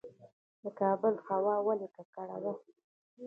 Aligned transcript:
د 0.63 0.65
کابل 0.79 1.13
هوا 1.27 1.55
ولې 1.67 1.87
ککړه 1.95 2.37
ده؟ 2.43 2.51